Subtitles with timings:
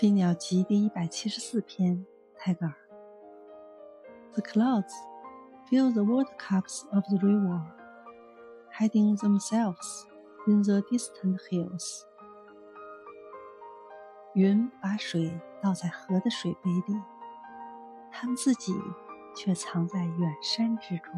[0.00, 2.72] 飞鸟集第一百七十四篇，泰戈尔。
[4.32, 4.90] The clouds
[5.68, 7.60] fill the world cups of the river,
[8.72, 10.06] hiding themselves
[10.46, 12.04] in the distant hills。
[14.32, 16.98] 云把水倒在河的水杯里，
[18.10, 18.72] 他们自己
[19.36, 21.12] 却藏在远山之中。